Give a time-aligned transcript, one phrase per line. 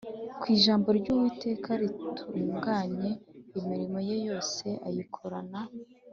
[0.39, 3.09] Kuki ijambo ry’uwiteka ritunganye,
[3.59, 5.59] imirimo ye yose ayikorana